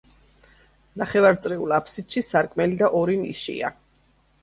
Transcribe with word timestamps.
ნახევარწრიულ 1.01 1.77
აფსიდში 1.79 2.25
სარკმელი 2.33 2.83
და 2.83 2.93
ორი 3.05 3.23
ნიშია. 3.25 3.75